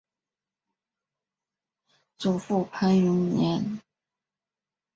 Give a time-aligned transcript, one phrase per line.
[2.17, 3.79] 祖父潘永年。